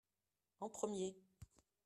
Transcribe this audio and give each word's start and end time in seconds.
en 0.61 0.67
premier. 0.67 1.15